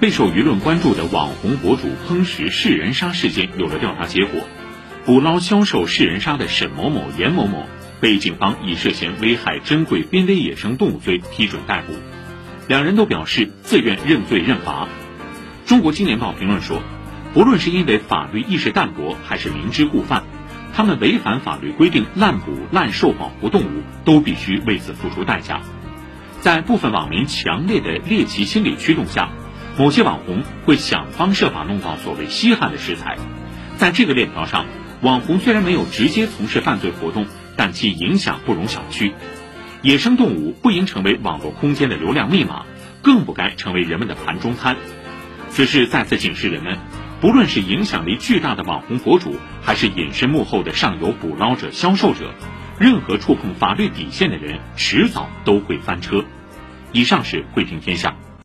[0.00, 4.40] 备受舆论关注的网红博主烹食食人鲨事件有了调查结果，
[5.04, 7.66] 捕捞销售食人鲨的沈某某、严某某
[8.00, 11.92] 被警方以涉嫌危害珍贵濒危野生动物罪批准逮捕，
[12.66, 14.88] 两人都表示自愿认罪认罚。
[15.66, 16.80] 中国青年报评论说，
[17.34, 20.24] 不论是因为法律意识淡薄，还是明知故犯。
[20.72, 25.60] 他们违反法律规定滥捕滥售保护动物，都必须为此付出代价。
[26.40, 29.30] 在部分网民强烈的猎奇心理驱动下，
[29.78, 33.16] 某些网红会想方设法弄到所谓稀罕的食材。
[33.76, 34.66] 在这个链条上，
[35.00, 39.12] 网红虽然没有直接从事犯罪活动，但其影响不容小觑。
[39.82, 42.66] 野生动物不应成为网络空间的流量密码，
[43.00, 44.76] 更不该成为人们的盘中餐。
[45.48, 46.78] 此事再次警示人们。
[47.22, 52.32] 不论是影响力巨大的网红博主，还是隐身幕后的上游捕捞者、销售者，
[52.78, 56.24] 任何触碰法律底线的人，迟早都会翻车。
[56.92, 58.16] 以上是慧听天下。